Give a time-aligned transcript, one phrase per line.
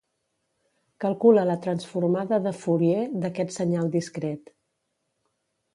[1.03, 4.53] Calcula la transformada de Fourier d'aquest senyal discret